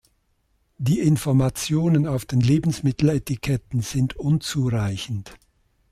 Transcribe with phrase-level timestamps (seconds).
[0.79, 5.37] Die Informationen auf den Lebensmitteletiketten sind unzureichend.